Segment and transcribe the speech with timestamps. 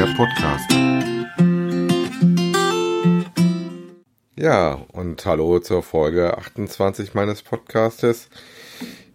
[0.00, 0.70] der Podcast.
[4.34, 8.30] Ja, und hallo zur Folge 28 meines Podcastes.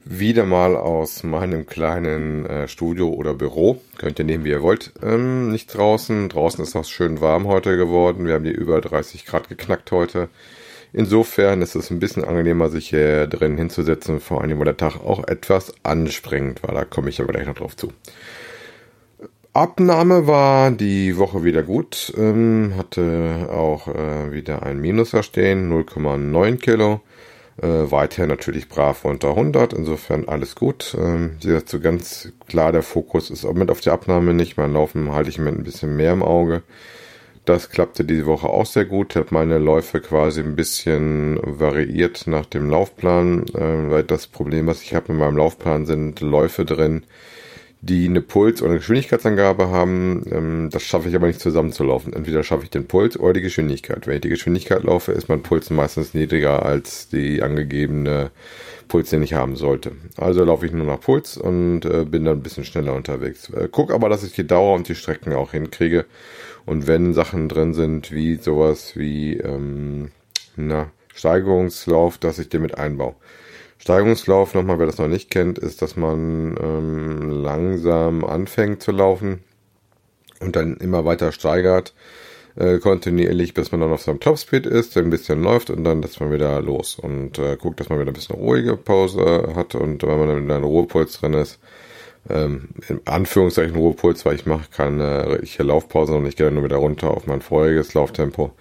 [0.03, 3.81] Wieder mal aus meinem kleinen äh, Studio oder Büro.
[3.97, 4.93] Könnt ihr nehmen, wie ihr wollt.
[5.01, 6.29] Ähm, nicht draußen.
[6.29, 8.27] Draußen ist noch schön warm heute geworden.
[8.27, 10.29] Wir haben die über 30 Grad geknackt heute.
[10.93, 14.97] Insofern ist es ein bisschen angenehmer, sich hier drin hinzusetzen, vor allem, weil der Tag
[14.97, 16.75] auch etwas anstrengend war.
[16.75, 17.91] Da komme ich aber gleich noch drauf zu.
[19.55, 25.71] Abnahme war die Woche wieder gut, ähm, hatte auch äh, wieder ein Minus da stehen,
[25.71, 26.99] 0,9 Kilo.
[27.61, 30.93] Äh, weiter natürlich brav unter 100, insofern alles gut.
[30.99, 34.57] Ähm, wie gesagt, so ganz klar, der Fokus ist auch mit auf die Abnahme nicht.
[34.57, 36.61] Mein Laufen halte ich mit ein bisschen mehr im Auge.
[37.45, 39.11] Das klappte diese Woche auch sehr gut.
[39.11, 44.67] Ich habe meine Läufe quasi ein bisschen variiert nach dem Laufplan, äh, weil das Problem,
[44.67, 47.03] was ich habe mit meinem Laufplan, sind Läufe drin,
[47.87, 50.23] die eine Puls- oder eine Geschwindigkeitsangabe haben.
[50.31, 52.13] Ähm, das schaffe ich aber nicht zusammenzulaufen.
[52.13, 54.07] Entweder schaffe ich den Puls oder die Geschwindigkeit.
[54.07, 58.31] Wenn ich die Geschwindigkeit laufe, ist mein Puls meistens niedriger als die angegebene
[58.87, 59.91] Puls, den ich haben sollte.
[60.17, 63.49] Also laufe ich nur nach Puls und äh, bin dann ein bisschen schneller unterwegs.
[63.49, 66.05] Äh, guck aber, dass ich die Dauer und die Strecken auch hinkriege.
[66.65, 70.09] Und wenn Sachen drin sind, wie sowas wie ähm,
[70.55, 73.15] na, Steigerungslauf, dass ich den mit einbaue.
[73.85, 79.43] Steigerungslauf, nochmal, wer das noch nicht kennt, ist, dass man ähm, langsam anfängt zu laufen
[80.39, 81.93] und dann immer weiter steigert,
[82.55, 86.19] äh, kontinuierlich, bis man dann auf seinem Topspeed ist, ein bisschen läuft und dann dass
[86.19, 90.01] man wieder los und äh, guckt, dass man wieder ein bisschen ruhige Pause hat und
[90.01, 91.59] wenn man dann in einem Ruhepuls drin ist,
[92.27, 96.63] ähm, in Anführungszeichen Ruhepuls, weil ich mache keine richtige Laufpause und ich gehe dann nur
[96.63, 98.51] wieder runter auf mein vorheriges Lauftempo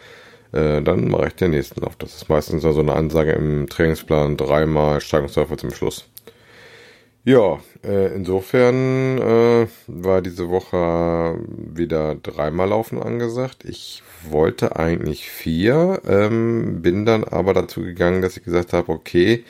[0.55, 1.97] äh, dann mache ich den nächsten Lauf.
[1.97, 6.09] Das ist meistens so eine Ansage im Trainingsplan, dreimal Steigungsläufe zum Schluss.
[7.27, 13.65] Ja, äh, insofern äh, war diese Woche wieder dreimal Laufen angesagt.
[13.65, 19.43] Ich wollte eigentlich vier, ähm, bin dann aber dazu gegangen, dass ich gesagt habe, okay,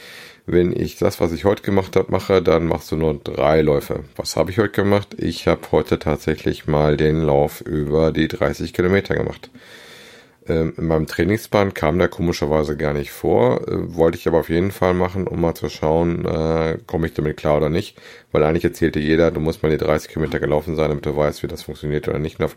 [0.47, 4.05] wenn ich das, was ich heute gemacht habe, mache, dann machst du nur drei Läufe.
[4.17, 5.17] Was habe ich heute gemacht?
[5.19, 9.51] Ich habe heute tatsächlich mal den Lauf über die 30 Kilometer gemacht.
[10.47, 14.51] Ähm, in meinem Trainingsplan kam der komischerweise gar nicht vor, äh, wollte ich aber auf
[14.51, 17.99] jeden Fall machen, um mal zu schauen, äh, komme ich damit klar oder nicht,
[18.31, 21.43] weil eigentlich erzählte jeder, du musst mal die 30 Kilometer gelaufen sein, damit du weißt,
[21.43, 22.41] wie das funktioniert oder nicht.
[22.41, 22.55] Und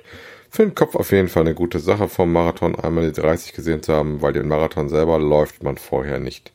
[0.49, 3.81] für den Kopf auf jeden Fall eine gute Sache vom Marathon, einmal die 30 gesehen
[3.81, 6.51] zu haben, weil den Marathon selber läuft man vorher nicht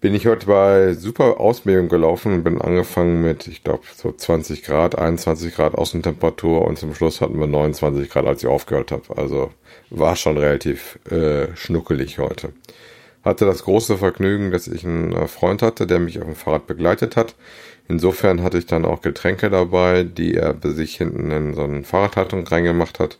[0.00, 4.62] bin ich heute bei super Ausbildung gelaufen und bin angefangen mit, ich glaube, so 20
[4.62, 9.16] Grad, 21 Grad Außentemperatur und zum Schluss hatten wir 29 Grad, als ich aufgehört habe.
[9.16, 9.50] Also
[9.90, 12.52] war schon relativ äh, schnuckelig heute.
[13.24, 16.66] Hatte das große Vergnügen, dass ich einen äh, Freund hatte, der mich auf dem Fahrrad
[16.66, 17.34] begleitet hat.
[17.88, 21.82] Insofern hatte ich dann auch Getränke dabei, die er bei sich hinten in so eine
[21.82, 23.18] Fahrradhaltung reingemacht hat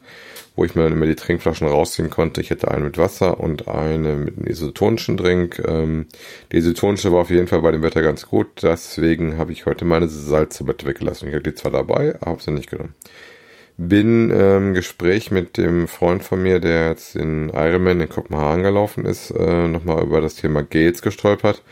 [0.60, 2.42] wo ich mir dann immer die Trinkflaschen rausziehen konnte.
[2.42, 5.62] Ich hätte eine mit Wasser und eine mit einem isotonischen Drink.
[5.66, 6.04] Ähm,
[6.52, 8.62] die isotonische war auf jeden Fall bei dem Wetter ganz gut.
[8.62, 11.28] Deswegen habe ich heute meine mit weggelassen.
[11.28, 12.94] Ich habe die zwar dabei, habe sie nicht genommen.
[13.82, 18.62] Bin im ähm, Gespräch mit dem Freund von mir, der jetzt in Ironman in Kopenhagen
[18.62, 21.62] gelaufen ist, äh, nochmal über das Thema Gels gestolpert.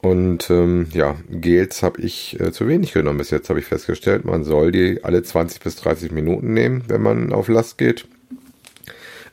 [0.00, 4.24] Und ähm, ja, Gels habe ich äh, zu wenig genommen bis jetzt, habe ich festgestellt.
[4.24, 8.06] Man soll die alle 20 bis 30 Minuten nehmen, wenn man auf Last geht.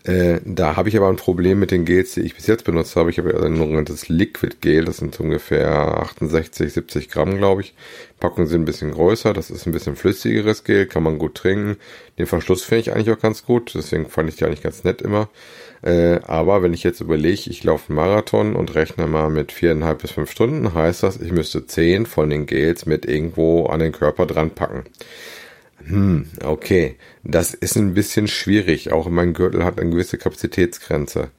[0.04, 2.98] Äh, da habe ich aber ein Problem mit den Gels, die ich bis jetzt benutzt
[2.98, 3.10] habe.
[3.10, 7.74] Ich habe ja ein das Liquid Gel, das sind ungefähr 68, 70 Gramm, glaube ich.
[8.20, 11.78] Packungen sind ein bisschen größer, das ist ein bisschen flüssigeres Gel, kann man gut trinken.
[12.18, 15.02] Den Verschluss finde ich eigentlich auch ganz gut, deswegen fand ich die eigentlich ganz nett
[15.02, 15.30] immer.
[15.82, 20.02] Äh, aber wenn ich jetzt überlege, ich laufe einen Marathon und rechne mal mit viereinhalb
[20.02, 23.94] bis fünf Stunden, heißt das, ich müsste zehn von den Gels mit irgendwo an den
[23.94, 24.84] Körper dran packen.
[25.86, 26.96] Hm, okay.
[27.24, 28.92] Das ist ein bisschen schwierig.
[28.92, 31.30] Auch mein Gürtel hat eine gewisse Kapazitätsgrenze.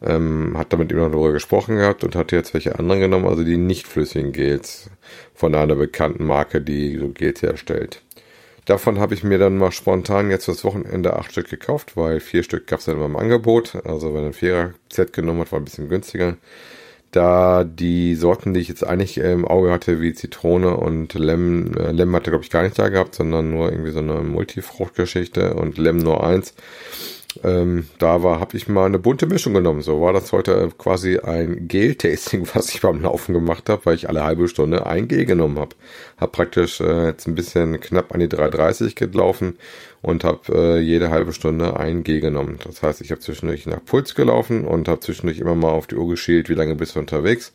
[0.00, 3.56] Ähm, hat damit immer darüber gesprochen gehabt und hat jetzt welche anderen genommen, also die
[3.56, 4.90] nicht flüssigen Gels
[5.34, 8.02] von einer bekannten Marke, die so Gels herstellt.
[8.64, 12.44] Davon habe ich mir dann mal spontan jetzt fürs Wochenende acht Stück gekauft, weil vier
[12.44, 13.76] Stück gab es dann immer im Angebot.
[13.84, 16.36] Also wenn ein Vierer-Set genommen hat, war ein bisschen günstiger.
[17.10, 21.90] Da die Sorten, die ich jetzt eigentlich im Auge hatte, wie Zitrone und Lem, äh,
[21.92, 25.78] Lem hatte glaube ich gar nicht da gehabt, sondern nur irgendwie so eine Multifruchtgeschichte und
[25.78, 26.54] Lem nur eins
[27.44, 29.82] ähm, da war, habe ich mal eine bunte Mischung genommen.
[29.82, 34.08] So war das heute quasi ein Gel-Tasting, was ich beim Laufen gemacht habe, weil ich
[34.08, 35.76] alle halbe Stunde ein Gel genommen habe.
[36.18, 39.58] Habe praktisch äh, jetzt ein bisschen knapp an die 3,30 gelaufen
[40.02, 42.58] und habe äh, jede halbe Stunde ein Gel genommen.
[42.64, 45.96] Das heißt, ich habe zwischendurch nach Puls gelaufen und habe zwischendurch immer mal auf die
[45.96, 47.52] Uhr geschielt, wie lange bist du unterwegs.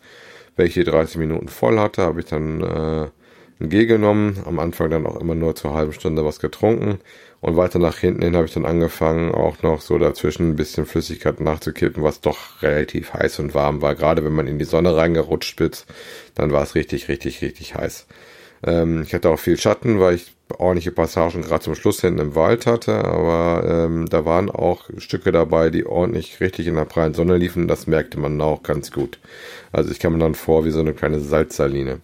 [0.56, 3.08] Welche 30 Minuten voll hatte, habe ich dann äh,
[3.70, 7.00] G genommen, am Anfang dann auch immer nur zur halben Stunde was getrunken
[7.44, 10.86] und weiter nach hinten hin habe ich dann angefangen, auch noch so dazwischen ein bisschen
[10.86, 13.96] Flüssigkeit nachzukippen, was doch relativ heiß und warm war.
[13.96, 15.86] Gerade wenn man in die Sonne reingerutscht ist,
[16.36, 18.08] dann war es richtig, richtig, richtig heiß.
[18.66, 22.36] Ähm, ich hatte auch viel Schatten, weil ich ordentliche Passagen gerade zum Schluss hinten im
[22.36, 27.14] Wald hatte, aber ähm, da waren auch Stücke dabei, die ordentlich richtig in der prallen
[27.14, 27.68] Sonne liefen.
[27.68, 29.20] Das merkte man auch ganz gut.
[29.74, 32.00] Also ich kam mir dann vor wie so eine kleine Salzsaline.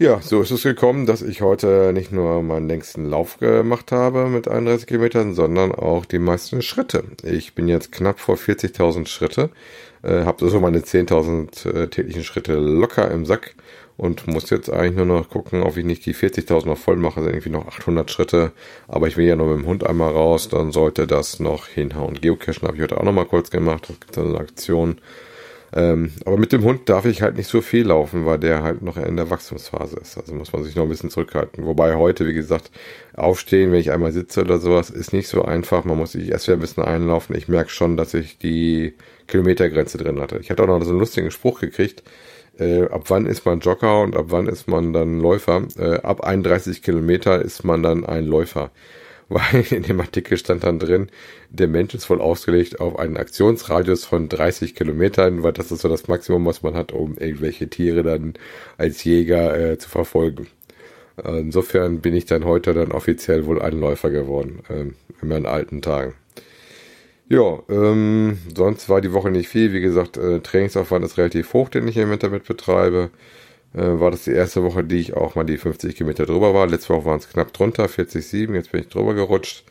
[0.00, 4.28] Ja, so ist es gekommen, dass ich heute nicht nur meinen längsten Lauf gemacht habe
[4.28, 7.02] mit 31 Kilometern, sondern auch die meisten Schritte.
[7.24, 9.50] Ich bin jetzt knapp vor 40.000 Schritte,
[10.04, 13.56] äh, habe so meine 10.000 äh, täglichen Schritte locker im Sack
[13.96, 17.20] und muss jetzt eigentlich nur noch gucken, ob ich nicht die 40.000 noch voll mache,
[17.20, 18.52] sind irgendwie noch 800 Schritte,
[18.86, 22.20] aber ich will ja noch mit dem Hund einmal raus, dann sollte das noch hinhauen.
[22.20, 25.00] Geocachen habe ich heute auch noch mal kurz gemacht, das gibt eine Aktion
[25.72, 28.80] ähm, aber mit dem Hund darf ich halt nicht so viel laufen, weil der halt
[28.80, 30.16] noch in der Wachstumsphase ist.
[30.16, 31.66] Also muss man sich noch ein bisschen zurückhalten.
[31.66, 32.70] Wobei heute, wie gesagt,
[33.14, 35.84] aufstehen, wenn ich einmal sitze oder sowas, ist nicht so einfach.
[35.84, 37.36] Man muss sich erst wieder ein bisschen einlaufen.
[37.36, 38.94] Ich merke schon, dass ich die
[39.26, 40.38] Kilometergrenze drin hatte.
[40.38, 42.02] Ich hatte auch noch so einen lustigen Spruch gekriegt.
[42.58, 45.64] Äh, ab wann ist man Jogger und ab wann ist man dann Läufer?
[45.78, 48.70] Äh, ab 31 Kilometer ist man dann ein Läufer
[49.28, 51.08] weil in dem Artikel stand dann drin,
[51.50, 55.88] der Mensch ist voll ausgelegt auf einen Aktionsradius von 30 Kilometern, weil das ist so
[55.88, 58.34] das Maximum, was man hat, um irgendwelche Tiere dann
[58.76, 60.48] als Jäger äh, zu verfolgen.
[61.24, 65.82] Insofern bin ich dann heute dann offiziell wohl ein Läufer geworden, ähm, in meinen alten
[65.82, 66.14] Tagen.
[67.28, 69.72] Ja, ähm, sonst war die Woche nicht viel.
[69.72, 73.10] Wie gesagt, äh, Trainingsaufwand ist relativ hoch, den ich im Internet betreibe
[73.74, 76.66] äh, war das die erste Woche, die ich auch mal die 50 Kilometer drüber war.
[76.66, 78.54] Letzte Woche waren es knapp drunter, 40,7.
[78.54, 79.64] Jetzt bin ich drüber gerutscht.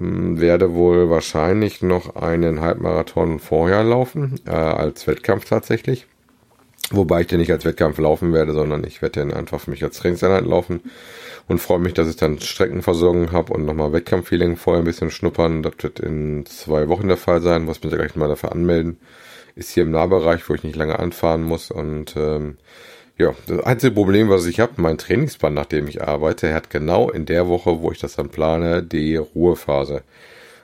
[0.00, 6.06] Ähm, werde wohl wahrscheinlich noch einen Halbmarathon vorher laufen, äh, als Wettkampf tatsächlich.
[6.90, 9.82] Wobei ich den nicht als Wettkampf laufen werde, sondern ich werde den einfach für mich
[9.82, 10.82] als Trainingseinheit laufen
[11.48, 15.62] und freue mich, dass ich dann Streckenversorgung habe und nochmal Wettkampffeeling vorher ein bisschen schnuppern.
[15.62, 18.98] Das wird in zwei Wochen der Fall sein, was mir gleich mal dafür anmelden.
[19.56, 22.58] Ist hier im Nahbereich, wo ich nicht lange anfahren muss und ähm,
[23.16, 27.10] ja, das einzige Problem, was ich habe, mein Trainingsplan, nach dem ich arbeite, hat genau
[27.10, 30.02] in der Woche, wo ich das dann plane, die Ruhephase.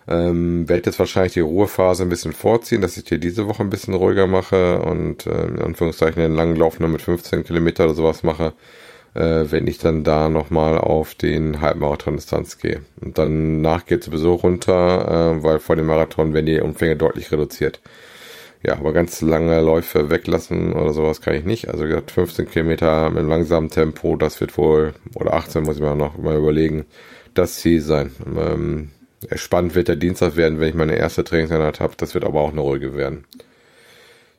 [0.08, 3.70] Ähm, werde jetzt wahrscheinlich die Ruhephase ein bisschen vorziehen, dass ich hier diese Woche ein
[3.70, 7.94] bisschen ruhiger mache und äh, in Anführungszeichen den langen Lauf nur mit 15 Kilometer oder
[7.94, 8.54] sowas mache,
[9.14, 12.80] äh, wenn ich dann da nochmal auf den Halbmarathon-Distanz gehe.
[13.00, 17.80] Und danach geht sowieso runter, äh, weil vor dem Marathon werden die Umfänge deutlich reduziert.
[18.62, 21.68] Ja, aber ganz lange Läufe weglassen oder sowas kann ich nicht.
[21.68, 25.94] Also gesagt, 15 Kilometer mit langsamem Tempo, das wird wohl, oder 18 muss ich mir
[25.94, 26.84] noch mal überlegen,
[27.32, 28.12] das Ziel sein.
[28.36, 28.90] Ähm,
[29.34, 31.94] spannend wird der Dienstag werden, wenn ich meine erste Trainingseinheit habe.
[31.96, 33.24] Das wird aber auch eine ruhige werden.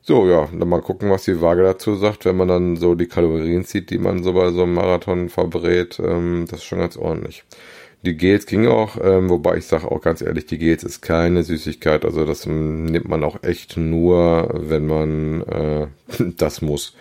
[0.04, 3.06] So, ja, dann mal gucken, was die Waage dazu sagt, wenn man dann so die
[3.06, 6.00] Kalorien sieht, die man so bei so einem Marathon verbrät.
[6.00, 7.44] Ähm, das ist schon ganz ordentlich.
[8.04, 11.44] Die Gels ging auch, ähm, wobei ich sage auch ganz ehrlich, die Gels ist keine
[11.44, 12.04] Süßigkeit.
[12.04, 15.86] Also das nimmt man auch echt nur, wenn man äh,
[16.36, 16.94] das muss.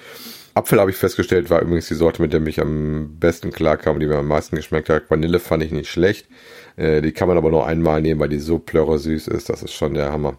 [0.54, 4.06] Apfel habe ich festgestellt, war übrigens die Sorte, mit der mich am besten klarkam, die
[4.06, 5.10] mir am meisten geschmeckt hat.
[5.10, 6.28] Vanille fand ich nicht schlecht.
[6.76, 9.50] Äh, die kann man aber nur einmal nehmen, weil die so plörre süß ist.
[9.50, 10.38] Das ist schon der Hammer.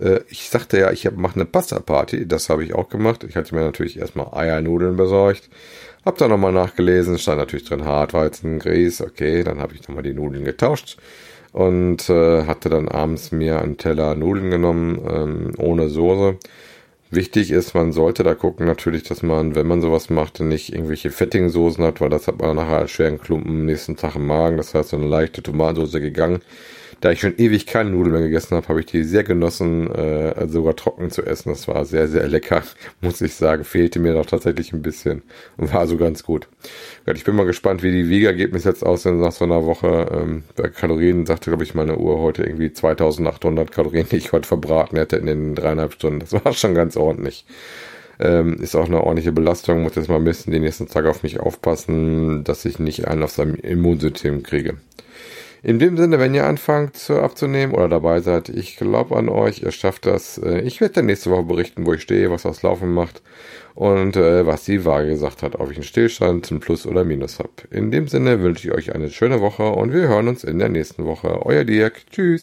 [0.00, 2.28] Äh, ich sagte ja, ich mache eine Pasta-Party.
[2.28, 3.24] Das habe ich auch gemacht.
[3.24, 5.48] Ich hatte mir natürlich erstmal Eiernudeln besorgt.
[6.04, 10.14] Hab da nochmal nachgelesen, stand natürlich drin Hartweizen, Grieß, okay, dann habe ich nochmal die
[10.14, 10.96] Nudeln getauscht
[11.52, 16.38] und äh, hatte dann abends mir einen Teller Nudeln genommen, ähm, ohne Soße.
[17.12, 21.10] Wichtig ist, man sollte da gucken natürlich, dass man, wenn man sowas macht, nicht irgendwelche
[21.10, 24.56] fettigen Soßen hat, weil das hat man nachher als schweren Klumpen nächsten Tag im Magen.
[24.56, 26.40] Das heißt, so eine leichte Tomatensauce gegangen.
[27.00, 30.46] Da ich schon ewig keine Nudeln mehr gegessen habe, habe ich die sehr genossen, äh,
[30.48, 31.48] sogar trocken zu essen.
[31.48, 32.62] Das war sehr, sehr lecker,
[33.00, 33.64] muss ich sagen.
[33.64, 35.22] Fehlte mir doch tatsächlich ein bisschen
[35.56, 36.46] und war so ganz gut.
[37.12, 40.08] Ich bin mal gespannt, wie die Wiegergebnisse jetzt aussehen nach so einer Woche.
[40.12, 44.46] Ähm, bei Kalorien sagte, glaube ich, meine Uhr heute irgendwie 2800 Kalorien, die ich heute
[44.46, 46.20] verbraten hätte in den dreieinhalb Stunden.
[46.20, 47.44] Das war schon ganz ordentlich.
[48.18, 49.82] Ähm, ist auch eine ordentliche Belastung.
[49.82, 53.22] Muss jetzt mal ein bisschen den nächsten Tag auf mich aufpassen, dass ich nicht einen
[53.22, 54.76] auf seinem Immunsystem kriege.
[55.62, 59.72] In dem Sinne, wenn ihr anfangt abzunehmen oder dabei seid, ich glaube an euch, ihr
[59.72, 60.38] schafft das.
[60.38, 63.22] Äh, ich werde dann nächste Woche berichten, wo ich stehe, was das Laufen macht
[63.74, 67.38] und äh, was die Waage gesagt hat, ob ich einen Stillstand, einen Plus oder Minus
[67.38, 67.50] habe.
[67.70, 70.70] In dem Sinne wünsche ich euch eine schöne Woche und wir hören uns in der
[70.70, 71.44] nächsten Woche.
[71.44, 72.06] Euer Dirk.
[72.10, 72.38] Tschüss.